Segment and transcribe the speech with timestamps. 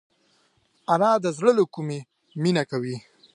[0.93, 1.99] انا د زړه له کومي
[2.43, 2.97] مینه کوي